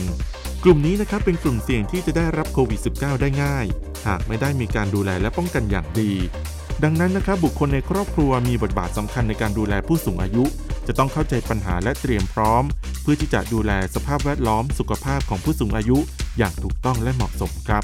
[0.63, 3.65] กลุ่มนี้นะครับเป็นกลุ่มเสี่ยงที่จะได้รับโควิด -19 ได้ง่าย
[4.07, 6.11] หากไม่ได้มีการดูแลและป้องกันอย่างดี
[6.83, 10.43] ดังนั้นนะครับบุคคลในครอบครัวมีบทบาทสำคัญในการดูแลผู้สูงอายุ
[10.87, 12.63] จะต้องเข้าใจปัญหาและเตรียมพร้อม
[13.01, 15.97] เพื่อที่จะดูแลสภาพแวดล้อมสุขภาพของผู้สูงอายุ
[16.37, 17.83] อย่างถูกต้องและเหมาะสมครับ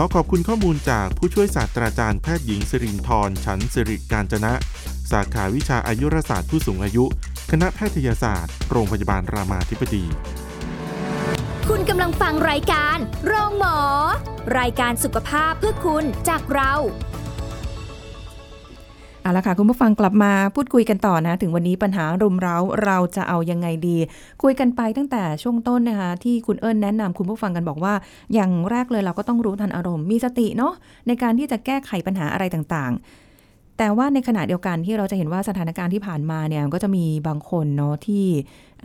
[0.00, 4.52] อขอบคุณข้อมูลจากผู้ช่วยศาสตราจารย์แพทย์หญิงสิรินทร์ฉันสิริการจนะ
[5.10, 7.04] สาขาวิชาอายุรศาสตร์ผู้สูงอายุ
[7.50, 10.04] คณะแพทยศาสตร์ โรงพยาบาลรามาธิบดี
[11.68, 13.78] คุณกำลังฟังรายการ โรงหมอ
[14.58, 16.72] รายการสุขภาพเพื่อคุณจากเรา
[19.28, 23.96] เอาละค่ะ คุณผู้ฟังกลับมาพูดคุยกันต่อนะ ถึงวันนี้ปัญหารุมเร้าเราจะเอายังไงดี
[24.42, 27.94] คุยกันไปตั้งแต่ช่วงต้นนะคะ ที่คุณเอิญแนะนำคุณผู้ฟังกันบอกว่า
[28.34, 30.72] อย่างแรกเลยเราก็ต้องรู้ทันอารมณ์มีสติเนาะ
[31.06, 38.24] ในการที่จะแก้ไขปัญหาอะไรต่างๆ แต่ว่าในขณะเดียวกันที่เราจะเห็นว่าสถานการณ์ที่ผ่านมาเนี่ยก็จะมีบางคนเนาะที่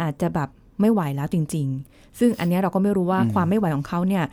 [0.01, 0.50] อาจจะแบบ
[0.81, 4.23] ไม่ไหวแล้วจริง ๆ ซึ่งอันเนี้ยเราก็ไม่รู้ว่าอืมความไม่ไหวของเขาเนี่ย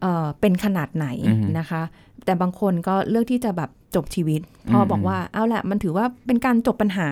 [0.00, 1.82] เอ่อเป็นขนาดไหนอือฮึนะคะ
[2.24, 4.40] แต่บางคนก็เลือกที่จะแบบจบชีวิต
[4.70, 7.08] พออมบอกว่าเอาละมันถือว่าเป็นการจบปัญหา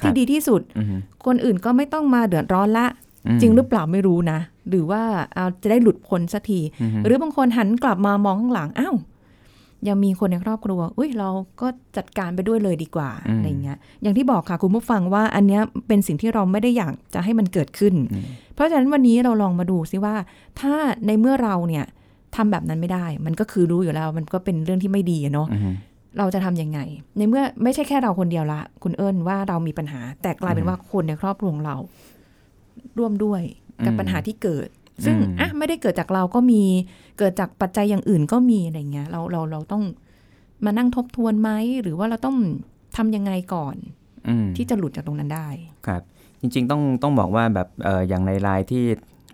[0.00, 0.96] ครับที่ดีที่สุดอือฮึ
[1.26, 2.86] คนอื่นก็ไม่ต้องมาเดือดร้อนละ
[3.36, 5.02] มจริงหรือเปล่าไม่รู้นะ หรือว่า
[5.34, 8.96] เอาจะได้หลุดพ้นสักทีอือฮึหรือบางคนหันกลับมามองข้างหลังอ้าว
[9.88, 11.28] ยังมีคนในครอบครัว อุ้ยเรา
[11.60, 20.14] ก็จัดการไปด้วยเลยดีกว่าอะไรเงี้ย อย่างที่บอกค่ะคุณผู้ฟังว่าอันเนี้ยเป็นสิ่งที่เราไม่ได้อยากจะให้มันเกิดขึ้นอืมเพราะฉะนั้นวันนี้เราลองมาดูซิว่า
[20.60, 20.74] ถ้า
[21.06, 21.84] ในเมื่อเราเนี่ย
[22.36, 25.70] ทำแบบนั้นไม่ได้ มันก็คือรู้อยู่แล้ว มันก็เป็นเรื่องที่ไม่ดีอะเนาะอือฮึ
[26.18, 26.78] เราจะทำยังไง
[27.16, 31.76] ในเมื่อไม่ใช่แค่เราคนเดียวละ คุณเอิญว่าเรามีปัญหา แต่กลายเป็นว่าคนในครอบครัวของเรา
[32.98, 33.42] ร่วมด้วย
[33.86, 34.68] กับปัญหาที่เกิด
[35.04, 36.62] ซึ่งอะไม่ได้เกิดจากเราก็มี
[37.18, 39.84] เกิดจากปัจจัยอย่างอื่นก็มีอะไรเงี้ยเราเราเราต้อง
[40.64, 41.50] มานั่งทบทวนไหม
[41.82, 42.36] หรือว่าเราต้อง
[42.96, 43.76] ทำยังไงก่อน
[44.28, 45.48] อืมที่จะหลุดจากตรงนั้นได้
[45.86, 46.02] ครับ
[46.40, 48.84] จริง ๆ ต้องต้องบอกว่าแบบเอออย่างในรายที่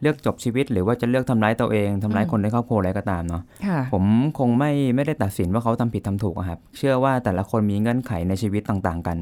[0.02, 4.04] เลือกจบชีวิต หรือว่าจะเลือกทำร้ายตัวเองทำร้ายอืมคนในครอบครัวอะไรก็ตามเนาะค่ะผม
[4.38, 9.18] คงไม่ไม่ได้ตัดสินว่าเขาทำผิดทำถูกอะครับ เชื่อว่าแต่ละคนมีเงื่อนไขในชีวิตต่างๆกัน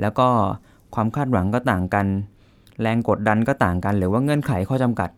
[0.00, 0.28] แล้วก็
[0.94, 2.06] ความคาดหวังก็ต่างกัน
[2.82, 5.10] แรงกดดันก็ต่างกัน หรือว่าเงื่อนไขข้อจำกัด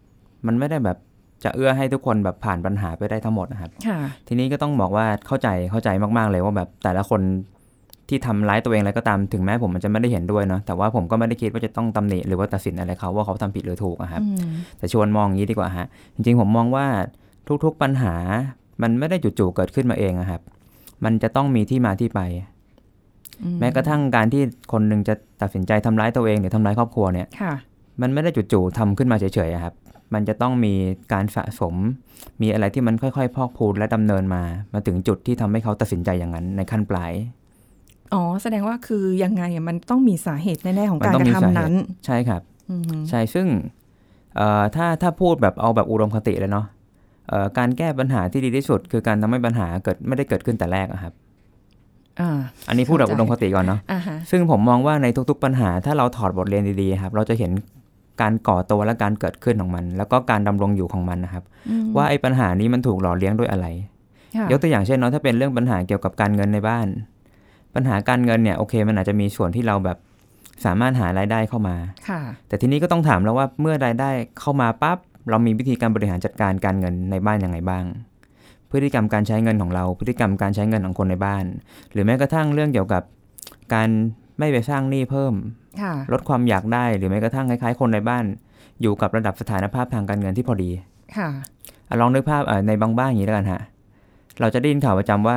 [0.46, 0.98] มันไม่ได้แบบ
[1.44, 3.98] จะเอื้อให้ทุกคนแบบผ่านปัญหาไปได้ทั้งหมดนะครับค่ะ
[4.28, 7.20] ทีนี้ก็ต้องบอกว่าเข้าใจเข้าใจมากๆเลยว่าแบบแต่ละคน
[8.08, 16.86] ที่ทำร้ายตัวเองอะไรก็ตามถึงแม้ผมมันจะไม่ได้เห็นด้วยเนาะแต่ว่าผมก็ไม่ได้คิดว่าจะต้องตำหนิหรือว่าตัดสินอะไรเขาว่าเขาทำผิดหรือถูกอะครับอืมแต่ชวนมองอย่างนี้ดีกว่าฮะจริงๆ ผมมองว่า
[17.64, 18.14] ทุกๆปัญหา
[18.82, 20.40] มันไม่ได้จู่ๆเกิดขึ้นมาเองอะครับ
[21.04, 22.20] มันจะต้องมีที่มาที่ไป
[23.42, 24.42] อืแม้กระทั่งการที่
[24.72, 27.54] คนหนึ่งจะตัดสินใจทำร้ายตัวเองหรือทำร้ายครอบครัวเนี่ยค่ะ
[28.02, 29.74] มันไม่ได้จู่ๆทำขึ้นมาเฉยๆอะครับ
[30.14, 30.74] มันจะต้องมี
[31.12, 31.74] การสะสม
[32.42, 34.42] มีอะไรที่มันค่อยๆ พอกพูนและดำเนินมา
[34.74, 37.12] มาถึงจุดที่ทำให้เขาตัดสินใจอย่างนั้นในขั้นปลาย
[38.12, 41.74] อ๋อ แสดงว่าคือยังไงอะมันต้องมีสาเหตุแน่ๆของมันการต้อกงมีระสาเหตุทำนั้น
[42.06, 43.46] ใช่ครับอืมใช่ซึ่ง
[44.36, 46.66] เอ่อถ้าถ้าพูดแบบเอาแบบอุดมคติเลยเนาะ
[47.28, 51.12] เอ่อการแก้ปัญหาที่ดีที่สุด คือการทำให้ปัญหาเกิดไม่ได้เกิดขึ้นแต่แรกอะครับ
[52.20, 52.30] อ่า
[52.68, 57.52] อันนี้พูดแบบเข้าใจอุดมคติก่อนเนาะอ่าฮะซึ่งผมมองว่าในทุกๆปัญหา ถ้าเราถอดบทเรียนดีๆครับ เราจะเห็น
[58.20, 63.66] การก่อตัวและการเกิดขึ้นของมัน แล้วก็การดำรงอยู่ของมันนะครับอืมว่าไอ้ปัญหานี้มันถูกหล่อเลี้ยงด้วยอะไร
[64.36, 66.86] ค่ะยกตัวอย่างเช่นเนาะถ้าเป็นเรื่องปัญหาเกี่ยวกับการเงินในบ้าน
[67.74, 69.98] ปัญหาการเงินเนี่ยโอเค มันอาจจะมีส่วนที่เราแบบ
[70.64, 71.76] สามารถหารายได้เข้ามา
[72.08, 74.10] ค่ะ แต่ทีนี้ก็ต้องถามแล้วว่าเมื่อรายได้
[74.40, 74.98] เข้ามาปั๊บ
[75.30, 77.84] เรามีวิธีการบริหารจัดการการเงินในบ้านยังไงบ้าง
[78.70, 81.44] พฤติกรรมการใช้เงินของเรา พฤติกรรมการใช้เงินของคนในบ้าน
[81.92, 83.02] หรือแม้กระทั่งเรื่องเกี่ยวกับ
[83.74, 83.88] การ
[84.38, 85.34] ไม่ไปสร้างหนี้เพิ่ม
[85.82, 88.24] ค่ะลดความอยากได้หรือแม้กระทั่งคล้ายๆ คนในบ้าน
[88.80, 90.70] อยู่กับระดับสถานภาพทางการเงินที่พอดี
[91.16, 91.28] ค่ะ
[91.88, 93.60] อะลองนึกภาพเอ่อในบางบ้านอย่างนี้แล้วกันฮะ
[94.40, 95.36] เราจะได้ยินข่าวประจำว่า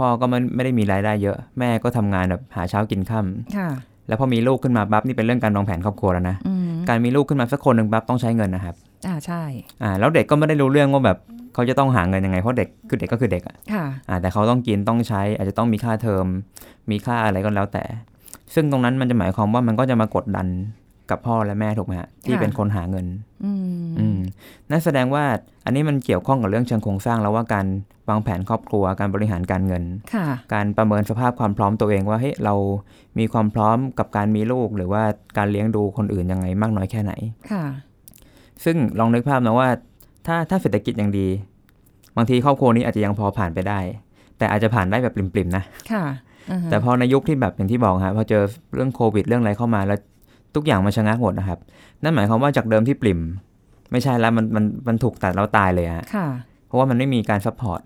[0.00, 3.68] พ่อก็ไม่ไม่ได้มีรายได้เยอะ แม่ก็ทำงานแบบหาเช้ากินค่ำค่ะ
[4.08, 8.74] แล้วพอมีลูกขึ้นมาปั๊บนี่เป็นเรื่องการวางแผนครอบครัวแล้วนะอืมการมีลูกขึ้นมาสักคนหนึ่งปั๊บต้องใช้เงินนะครับ
[9.06, 9.42] อ่าใช่
[9.82, 11.18] อ่าแล้วเด็กก็ไม่ได้รู้เรื่องว่าแบบ
[11.54, 16.26] เขาจะต้องหาเงินยังไงเพราะเด็กคือเด็กก็คือเด็กอะค่ะอ่าแต่เขาต้องกินต้องใช้ อาจจะต้องมีค่าเทอม
[16.90, 17.84] มีค่าอะไรก็แล้วแต่
[18.54, 20.46] ซึ่งตรงนั้นมันจะหมายความว่ามันก็จะมากดดัน
[21.10, 23.06] กับพ่อและแม่ถูกไหมฮะที่ค่ะเป็นคนหาเงิน
[23.44, 23.52] อื
[23.84, 24.18] มอืม
[24.70, 25.24] นั่นแสดงว่า
[25.64, 27.66] อันนี้มันเกี่ยวข้องกับเรื่องเชิงโครงสร้างแล้วว่าการ
[28.08, 29.82] วางแผนครอบครัวการบริหารการเงิน
[30.14, 32.54] ค่ะการประเมินสภาพความพร้อมตัวเองว่าเฮ้ยเรา
[33.18, 35.02] มีความพร้อมกับการมีลูก หรือว่า
[35.38, 37.12] การเลี้ยงดูคนอื่นยังไงมากน้อยแค่ไหน
[37.50, 37.64] ค่ะ
[38.64, 39.68] ซึ่งลองนึกภาพนะว่า
[40.26, 41.28] ถ้าถ้าเศรษฐกิจยังดี
[42.16, 43.78] บางทีครอบครัวนี้อาจจะยังพอผ่านไปได้
[44.38, 46.04] แต่อาจจะผ่านได้แบบปริ่มๆนะค่ะ
[46.50, 48.42] อ่าฮะแต่พอในยุคที่แบบอย่างที่บอกฮะพอเจอ
[48.74, 49.98] เรื่องโควิดเรื่องอะไรเข้ามาแล้ว
[50.54, 51.58] ทุกอย่างมันชะงักหมดนะครับ
[52.02, 53.20] นั่นหมายความว่าจากเดิมที่ปริ่ม
[53.90, 56.26] ไม่ใช่แล้วมันมันมันถูกตัดเราตายเลยฮะค่ะ
[56.66, 57.80] เพราะว่ามันไม่มีการ support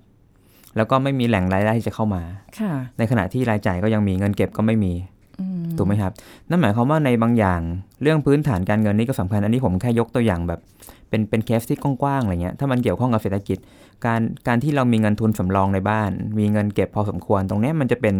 [0.77, 2.23] แล้วก็ไม่มีแหล่งรายได้ที่จะเข้ามา
[2.59, 4.93] ค่ะในขณะที่รายจ่ายก็ยังมีเงินเก็บก็ไม่มี
[5.41, 6.13] อืมถูกไหมครับ
[6.49, 7.61] นั่นหมายความว่าในบางอย่าง
[8.03, 10.61] เรื่องพื้นฐานการเงินนี่ก็สำคัญ อันนี้ผมแค่ยกตัวอย่างแบบ
[11.09, 13.59] เป็นเป็นเคสที่กว้างๆอะไรเงี้ย ถ้ามันเกี่ยวข้องกับเศรษฐกิจ
[14.07, 18.15] การการที่เรามีเงินทุนสำรองในบ้าน มีเงินเก็บพอสมควร ตรงเนี้ยมันจะเป็น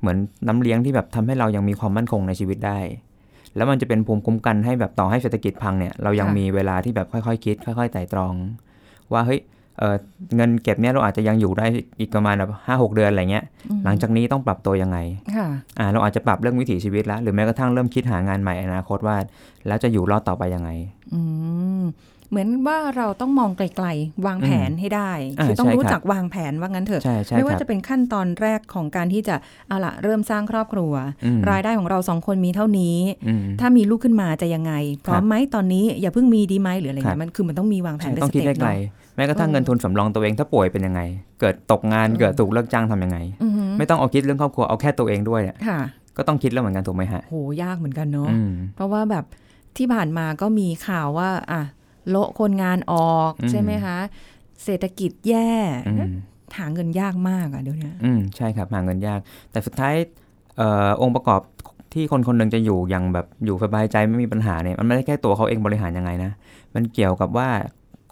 [0.00, 2.78] เหมือนน้ำเลี้ยงที่แบบทำให้เรายังมีความมั่นคงในชีวิตได้
[3.56, 8.34] แล้วมันจะเป็นภูมิคุ้มกันให้แบบต่อให้เศรษฐกิจพังเนี่ยเรายังมีเวลาที่แบบค่อยๆคิด ค่อยๆไตร่ตรอง
[9.12, 9.40] ว่าเฮ้ย
[9.78, 9.96] เออ
[10.36, 11.66] เงินเก็บเนี่ยเราอาจจะยังอยู่ได้
[12.00, 14.98] อีกประมาณแบบห้าหกเดือนอะไรเงี้ยอืมหลังจากนี้ต้องปรับตัวยังไง
[15.36, 19.16] ค่ะอ่าเราอาจจะปรับเรื่องวิถีชีวิตแล้ว หรือแม้กระทั่งเริ่มคิดหางานใหม่ในอนาคตว่า
[19.66, 20.95] แล้วจะอยู่รอดต่อไปยังไงอืม
[22.30, 29.36] เหมือนว่าเราต้องมองไกลๆ วางแผนให้ได้อ่าคือต้องใช่รู้ครับจักวางแผนว่างั้นเถอะใช่ใช่ไม่คว่ารับจะเป็นขั้นตอนแรกของการที่จะ
[29.68, 30.92] เอาละเริ่มสร้างครอบครัว
[31.24, 32.96] อืมรายได้ของเราสองคนมีเท่านี้
[33.28, 34.72] อืมถ้ามีลูกขึ้นมาจะยังไง
[35.06, 41.00] พร้อมไหมตอนนี้อย่าเพิ่งมีดีไหมหรืออะไรครัเงี้บยมันคือมันต้องมีวางแผนใช่เป็นต้อสงคิดเต็ปได้ไกลเนาะแม้กระทั่งเออเงินทุนสำรองตัวเองถ้าป่วยเป็นยังไง
[41.40, 45.80] เกิดตกงานเออเกิดถูกเลิกจ้างทำยังไงอือหือไม่ต้องเอาคิดเรื่องครอบครัวเอาแค่ตัวเองด้วยเนี่ยค่ะ
[46.16, 49.24] ก็ต้องคิดแล้วเหมือนกันถูกไหมฮะโหยากเหมือนกันเนาะอืมเพราะว่าแบบ
[49.76, 51.62] ที่ผ่านมาก็มีข่าวว่าอะ
[52.10, 53.98] โละคนงานออกอืมใช่ไหมคะ
[54.64, 55.50] เศรษฐกิจแย่
[55.88, 56.12] อืม
[56.58, 59.94] หาเงินยากมากอะเดี๋ยวนี้อืมใช่ครับหาเงินยาก แต่สุดท้าย
[60.56, 61.40] เอ่อองค์ประกอบ
[61.94, 66.30] ที่คนคนหนึ่งจะอยู่อย่างแบบอยู่สบายใจไม่มีปัญหาเนี่ยมันไม่ได้แค่ตัวเขาเองบริหารยังไงนะ
[66.74, 67.48] มันเกี่ยวกับว่า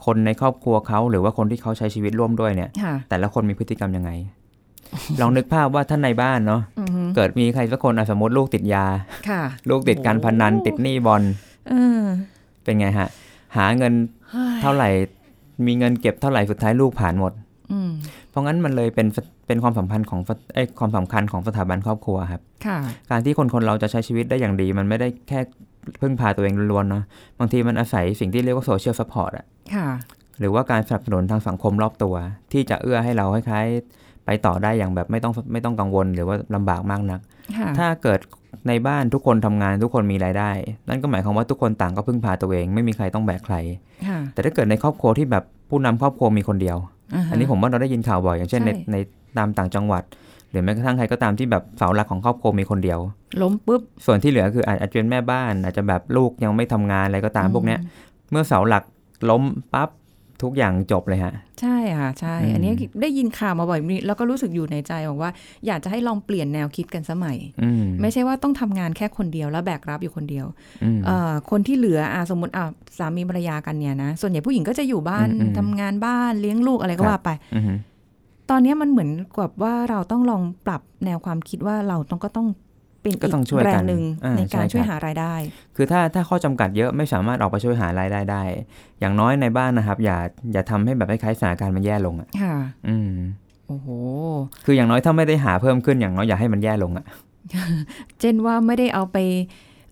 [0.05, 4.11] คนในครอบครัวเขาหรือว่าคนที่เขาใช้ชีวิตร่วมด้วยเนี่ยค่ะแต่ละคนมีพฤติกรรมยังไง
[5.21, 8.87] ลองนึกภาพว่าท่านในบ้านเนาะอือหือเกิดมีใครสักคนอะสมมติลูกติดยา
[9.29, 11.23] ค่ะลูกติดการพนันโอ้ติดหนี้บอล
[11.69, 12.03] เออ
[12.65, 13.09] เป็นไงฮะ
[13.57, 13.93] หาเงิน
[14.31, 14.89] เฮ้ยเท่าไหร่
[15.67, 17.33] มีเงินเก็บเท่าไหร่สุดท้ายลูกผลาญหมด
[17.73, 17.91] อืม
[18.31, 19.07] เพราะงั้นมันเลยเป็น
[19.47, 22.79] เป็นความสัมพันธ์ของสเอ้ยความสำคัญของสถาบันครอบครัวครับค่ะ
[23.11, 25.41] การที่คนคนเราจะใช้ชีวิตได้อย่างดี มันไม่ได้แค่
[26.01, 27.05] พึ่งพาตัวเองล้วนๆเนาะ
[27.39, 29.89] บางทีมันอาศัยสิ่งที่เรียกว่า social support อะค่ะ
[30.41, 32.15] หรือว่าการสนับสนุนทางสังคมรอบตัว
[32.53, 37.21] ที่จะเอื้อให้เราคล้ายๆ ไปต่อได้อย่างแบบไม่ต้องไม่ต้องกังวลหรือว่าลำบากมากนัก
[37.57, 38.21] ค่ะถ้าเกิด
[38.69, 40.51] ในบ้านทุกคนทำงานทุกคนมีรายได้
[40.89, 43.57] นั่นก็หมายความว่าทุกคนต่างก็พึ่งพาตัวเอง ไม่มีใครต้องแบกใคร
[44.07, 48.97] ค่ะแต่ถ้าเกิดในครอบครัวที่แบบผู้นำครอบครัวมีคนเดียวาฮะอันนี้ผมว่าเราได้ยินข่าวบ่อย อย่างเช่นในใช่ใน
[49.39, 50.03] ตามต่างจังหวัด
[50.51, 52.99] หรือแม้กระทั่งใครก็ตามที่แบบเสาหลักของครอบครัวมีคนเดียว
[53.43, 57.81] ล้มปุ๊บ ส่วนที่เหลือคืออาจอาจจะเป็นแม่บ้าน อาจจะแบบลูกยังไม่ทำงานอะไรก็ตามพวกเนี้ย
[58.31, 58.85] เมื่อเสาหลัก
[59.31, 59.43] ล้ม
[59.75, 59.89] ปั๊บ
[60.43, 65.31] ทุกอย่างจบเลยฮะ ใช่ค่ะ ใช่อืมอันนี้ได้ยินข่าวมาบ่อยมีแล้วก็รู้สึกอยู่ในใจบอกว่า
[65.67, 70.47] อยากจะให้ลองเปลี่ยนแนวคิดกันสมัยอืมไม่ใช่ว่าต้องทำงานแค่คนเดียวแล้วแบกรับอยู่คนเดียว
[70.83, 72.65] อืมเอ่อคนที่เหลืออะสมมติอะ
[72.99, 77.65] สามีภรรยากันเนี่ยนะ ส่วนใหญ่ผู้หญิงก็จะอยู่บ้านอืมอืมทำงานบ้านเลี้ยงลูกอะไรก็ครับว่าไปอืม
[78.51, 82.49] ตอนนี้มันเหมือนกับว่าเราต้องลองปรับแนวความคิดว่าเราต้องก็ต้อง
[83.05, 85.35] เป็นก็อีกต้องช่วยแรกังนหนึ่งอ่าในการใช่ช่วยครับหารายได้
[85.77, 88.43] คือถ้าถ้าข้อจำกัดเยอะไม่สามารถออกไปช่วยหารายได้ได้
[89.01, 90.17] อย่างน้อยในบ้านนะครับ อย่า
[90.53, 92.57] อย่าทำให้แบบคล้ายๆสถานการณ์มันแย่ลงอะค่ะ
[92.89, 93.13] อืม
[93.69, 93.89] โอ้โห
[94.65, 97.07] คืออย่างน้อยถ้าไม่ได้หาเพิ่มขึ้นอย่างน้อยอย่าให้มันแย่ลงอะ
[98.21, 99.17] เช่นว่าไม่ได้เอาไป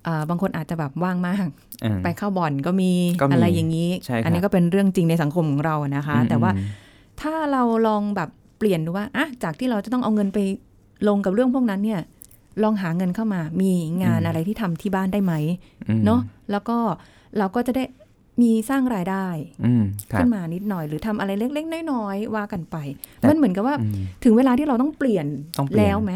[0.06, 1.48] อ่าบางคนอาจจะแบบว่างมาก
[1.84, 6.66] อืมไปเข้าบ่อนก็มีก็มีอะไรอย่างนี้ใช่ครับอันี้ก็เป็นเรื่องจริงในสังคมของเราอะนะคะอืมแต่ว่าอืม
[7.20, 10.38] ถ้าเราลองแบบเปลี่ยนดูว่าอะจากที่เราจะต้องเอาเงินไป
[11.08, 12.00] ลงกับเรื่องพวกนั้นเนี่ย
[12.62, 15.34] ลองหาเงินเข้ามา มีงานอะไรที่ทำที่บ้านได้ไหม
[15.88, 16.76] อืมเนาะแล้วก็
[17.38, 17.84] เราก็จะได้
[18.42, 19.26] มีสร้างรายได้
[19.64, 22.76] อืมครับขึ้นมานิดหน่อย หรือทำอะไรเล็กๆน้อยๆว่ากันไป
[23.18, 25.26] แต่มันเหมือนกับว่าอืมถึงเวลาที่เราต้องเปลี่ยน
[25.58, 26.12] ต้องเปลี่ยนแล้วไหม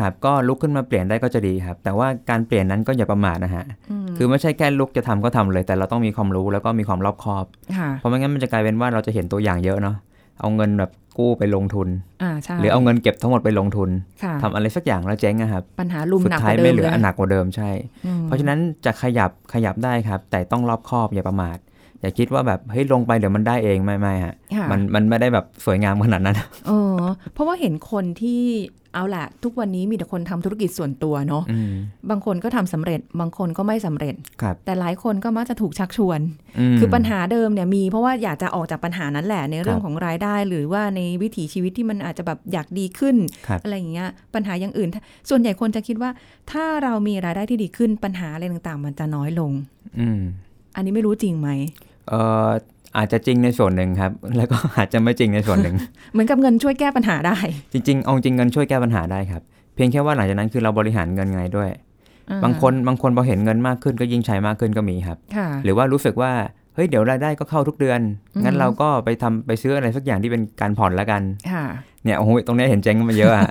[0.00, 3.64] ครับก็ลุกขึ้นมาเปลี่ยนได้ก็จะดีครับ แต่ว่าการเปลี่ยนนั้นก็อย่าประมาทนะฮะ
[4.04, 7.46] มคือไม่ใช่แค่ลุกจะทำก็ทำเลย แต่เราต้องมีความรู้แล้วก็มีความรอบคอบ
[7.78, 9.96] ค่ะเพราะไม่งั้นมันจะกลายเป็นว่าเราจะเห็นตัวอย่างเยอะเนาะ
[10.40, 11.88] เอาเงินแบบกู้ไปลงทุน
[12.22, 13.90] อ่าใช่หรือเอาเงินเก็บทั้งหมดไปลงทุน
[14.22, 17.70] ค่ะทำอะไรสักอย่างแล้วเจ๊งอะครับ ปัญหาลุมสุหนักท้ากยว่าเดิไม่มเหลือเลยอันหนักกว่าเดิมใช่
[18.06, 21.58] อืมเพราะฉะนั้นจะขยับขยับได้ครับ แต่ต้องรอบคอบอย่าประมาท
[22.00, 27.00] อย่าคิดว่าแบบเฮ้ยลงไปเดี๋ยวมันได้เองไม่ไม่ฮะค่ะมันมันไม่ได้แบบสวยงามขนาดนั้นเออ
[27.32, 28.42] เพราะว่าเห็นคนที่
[28.96, 31.72] เอาแหละทุกวันนี้มีแต่คนทำธุรกิจส่วนตัวเนาะอืม
[32.10, 36.20] บางคนก็ทำสำเร็จ บางคนก็ไม่สำเร็จครับแต่หลายคนก็มักจะถูกชักชวน
[36.74, 44.88] มคือปัญหาเดิมเนี่ยมีเพราะว่าอยากจะออกจากปัญหานั้นแหละ ในเรื่องครับของรายได้ หรือว่าในวิถีชีวิตที่มันอาจจะแบบอยากดีขึ้นครับอะไรอย่างเงี้ยปัญหาอย่างอื่น
[45.28, 46.10] ส่วนใหญ่คนจะคิดว่า
[46.52, 49.52] ถ้าเรามีรายได้ที่ดีขึ้นปัญหาอะไรต่างๆ มันจะน้อยลง
[50.00, 50.20] อืม
[50.74, 51.50] อันนี้ไม่รู้จริงไหม
[52.08, 52.50] เอ่อ
[52.98, 55.76] อาจจะจริงในส่วนหนึ่งครับ แล้วก็อาจจะไม่จริงในส่วนหนึ่ง
[56.12, 57.36] เหมือนกับเงินช่วยแก้ปัญหาได้
[57.72, 59.42] จริงๆเอาจริงเงินช่วยแก้ปัญหาได้ครับ
[59.74, 61.70] เพียงแค่ว่าหลังจากนั้นคือเราบริหารเงินไงด้วย
[62.30, 66.32] อ่บางคนบางคนพอเห็นเงินมากขึ้นก็ยิ่งใช้มากขึ้นก็มีครับค่ะหรือว่ารู้สึกว่า
[66.74, 68.00] เฮ้ยเดี๋ยวรายได้ก็เข้าทุกเดือน
[68.34, 71.64] อืมงั้นเราก็ไปทำไปซื้ออะไรสักอย่างที่เป็นการผ่อนแล้วกันค่ะ
[72.04, 73.48] เนี่ยโอ้โหตรงเนี้ยเห็นเจ๊งกันมาเยอะอะ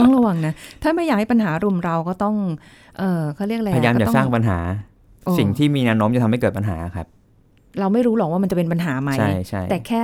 [0.00, 2.36] ต้องระวังนะ ถ้าไม่อยากให้ปัญหารุมเราก็ต้อง
[2.98, 4.58] เออเขาเรียกอะไรพยายามอย่าก็ต้สร้างปัญหา
[5.24, 7.06] โอ้สิ่งที่มีแนวโน้มจะทำให้เกิดปัญหาครับ
[7.80, 10.02] เราไม่รู้หรอกว่ามันจะเป็นปัญหาไหมใช่ใช่แต่แค่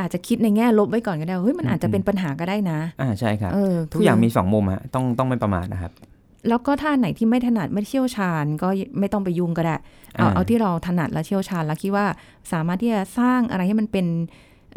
[0.00, 5.92] อาจจะคิดในแง่ลบไว้ก่อนก็ได้ว่าเฮ้ยมันอาจจะเป็นปัญหาก็ได้นะ อ่าใช่ครับเออทุกอย่างคืมีสองมุมฮะต้องต้องไม่ประมาทนะครับ
[6.48, 9.76] แล้วก็ถ้าไหนที่ไม่ถนัดไม่เชี่ยวชาญก็ไม่ต้องไปยุ่งก็ได้
[10.16, 12.06] เอาอ่าเอาที่เราถนัดและเชี่ยวชาญแล้วคิดว่า
[12.52, 14.06] สามารถที่จะสร้างอะไรให้มันเป็น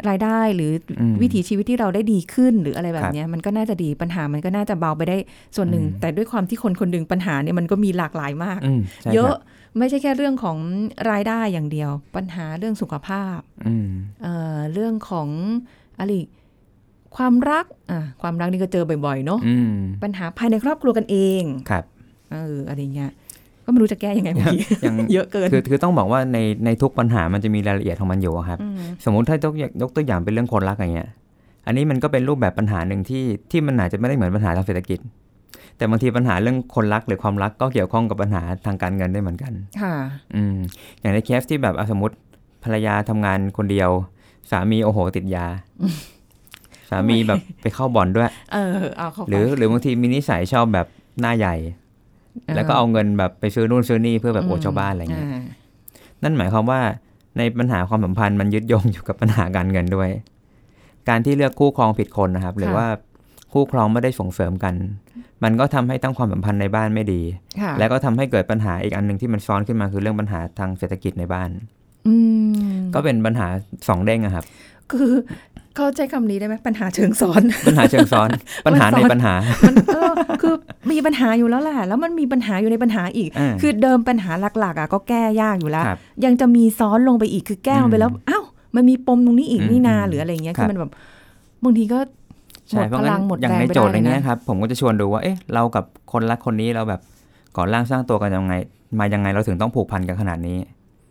[0.08, 5.16] รายได้หรืออมวิถีชีวิตที่เราได้ดีขึ้นหรืออะไรแบครับบเนี้ยมันก็น่าจะดีปัญหามันก็น่าจะเบาไปได้
[5.56, 9.38] ส่วนหนึ่งอืมแต่ด้วยความที่คนคนหนึ่งปัญหาเนี่ยมันก็มีหลากหลายมากอืมใช่เยคอะรับ
[9.78, 10.58] ไม่ใช่แค่เรื่องของ
[11.10, 13.88] รายได้อย่างเดียว ปัญหาเรื่องสุขภาพอืม
[14.22, 15.28] เอ่อเรื่องของ
[15.98, 16.28] อะไรอีก
[17.16, 21.84] ความรักอะความรักนี่ก็เจอบ่อยๆเนาะอืมปัญหาภายในครอบครัวกันเองครับ
[22.32, 23.10] เอออะไรเงี้ย
[23.64, 31.08] ก็ไม่รู้จะแก้ยังไงบางทีอย่างเยอะเกินคือคือต้องบอกว่าในในทุกปัญหามันจะมีรายละเอียดของมันอยู่อะครับมสมมุติถ้ายกยกตัวอย่างเป็นเรื่องคนรักอย่างเงี้ย
[31.66, 34.98] อันนี้มันก็เป็นรูปแบบปัญหาหนึ่งที่ที่มันอาจจะไม่ได้เหมือนปัญหาทางเศรษฐกิจ
[35.76, 39.94] แต่บางทีปัญหาเรื่องคนรักหรือความรักก็เกี่ยวข้องกับปัญหาทางการเงินได้เหมือนกันค่ะ
[40.34, 40.56] อืม
[41.00, 42.14] อย่างในเคสที่แบบอะสมมติ
[42.64, 43.90] ภรรยาทำงานคนเดียว
[44.50, 45.46] สามีโอ้โห ติดยา
[46.90, 50.86] สามีแบบไปเข้าบ่อนด้วย เออเอาเข้าไปหรือหรือบางทีมีนิสัยชอบแบบ
[51.20, 51.56] หน้าใหญ่
[52.54, 55.42] แล้วก็เอาเงินแบบไปซื้อนู่นซื้อนี่เพื่อแบบโอวดชาวบ้านอะไรเงี้ยา
[56.22, 56.80] นั่นหมายความว่า
[57.38, 60.10] ในปัญหาความสัมพันธ์มันยึดโยงอยู่กับปัญหาการเงินด้วย
[61.08, 62.86] การที่เลือกคู่ครองผิดคนนะครับ หรือว่า
[63.52, 64.74] คู่ครองไม่ได้ส่งเสริมกัน
[65.44, 67.22] มันก็ทำให้ตั้งความสัมพันธ์ในบ้านไม่ดี
[67.60, 71.50] ค่ะแล้วก็ทำให้เกิดปัญหาอีกอันหนึ่งที่มันซ้อนขึ้นมาคือเรื่องปัญหาทางเศรษฐกิจในบ้าน
[72.06, 72.14] อื
[72.74, 73.46] มก็เป็นปัญหา
[73.88, 74.44] สองเด้งอะครับ
[74.92, 75.12] คือ
[75.76, 78.28] เข้าใจคำนี้ได้ไหมปัญหาเชิงซ้อน ปัญหาเชิงซ้อน
[78.66, 79.34] ปัญหาในปัญหา
[79.68, 80.54] มันเออคือ
[80.90, 88.44] มีปัญหาอยู่แล้วแหละแล้วมันมีปัญหาอยู่ในปัญหาอีกอ่าคือเดิมปัญหาหลักๆอะก็แก้ยากอยู่แล้วครับยังจะมีซ้อนลงไปอีกคือแก้ลงไปแล้วอ้าว
[88.76, 90.90] มันมีปมตรงนี้อีกอืมนี่นาอืมหรืออะไรเงี้ยครัคืบอมันแบบ
[91.64, 91.98] บางทีก็
[92.76, 97.00] หมใช่ดเพราะพงั้ลังนหมดอย่างแรงในไปโจได้ทย์เลอยย่างนะเงี้ยครับผมก็จะชวนดูว่าเอ๊ะเรากับคนรักคนนี้เราแบบ
[97.56, 98.54] ก่อร่างสร้างตัวกันยังไง
[98.98, 100.58] มายังไงเราถึงต้องผูกพันกันขนาดนี้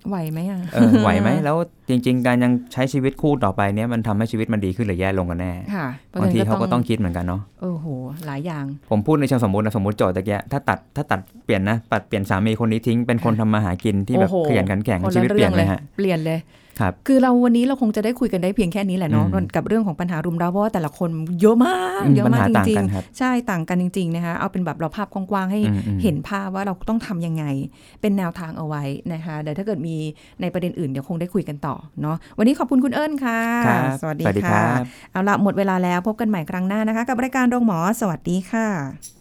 [0.09, 1.55] ไหวไหมอะเออไหวไหมแล้ว
[1.89, 5.87] จริง ๆ การยังใช้ชีวิตคู่ต่อไปเนี้ยมันทำให้ชีวิตมันดีขึ้นหรือแย่ลงกันแน่ค่ะ
[6.21, 7.85] บางทีเขาก็ต้องคิดเหมือนกันเนาะโอ้โห
[8.25, 16.39] หลายอย่าง ผมพูดในเชิงสมมตินะสมมติโจทย์ตะเกียถ้าตัดถ้าตัดเปลี่ยนนะตัดเปลี่ยนสามีคนนี้ทิ้งเป็นคนทำมาหากินที่แบบโอ้โหขยันขันแข็งคนชีละวิตเปลี่ยนเรื่องเลยฮะเปลี่ยนเลย
[16.79, 21.09] ครับคือเราวันนี้เราคงจะได้คุยกันได้เพียงแค่นี้แหละเนาะอืมกับเรื่องของปัญหารุมเร้าเพราะว่าแต่ละคน
[21.41, 27.43] เยอะมากอืมเยอะปัญมากหาจต่างริงกันครับๆใช่ต่างกันจริงๆนะคะเอาเป็นแบบเราภาพกว้างๆให้อืมอืมเห็นภาพว่าเราต้องทำยังไง
[28.01, 29.95] เป็นแนวทางเอาไว้นะคะเดี๋ยวถ้าเกิดมี
[30.41, 39.20] ในประเด็นอื่นเดี๋ยวคงได้คุยกันต่อเนาะวันนี้ขอบคุณคุณเอิญค่ะครับสวัสดีสวัสดีครัค่ะบเอาละหมดเวลาแล้วพบกันใหม่ครั้งหน้านะคะ กับรายการโรงหมอสวัสดีค่ะ